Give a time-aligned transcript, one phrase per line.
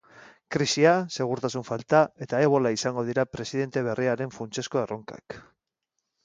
[0.53, 5.39] Krisia, segurtasun falta eta ebola izango dira presidente berriaren funtsezko erronkak.